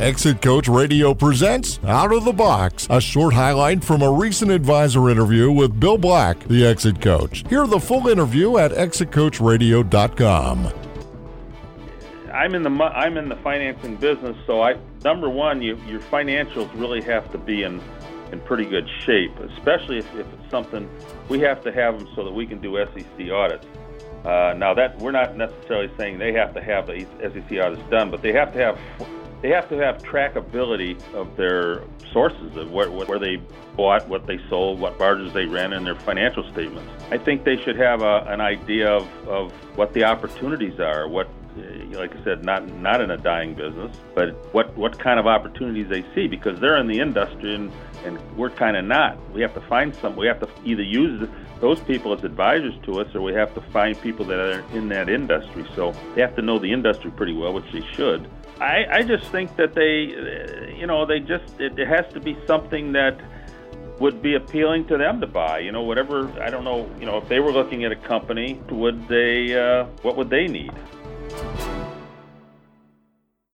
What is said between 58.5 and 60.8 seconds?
I, I just think that they,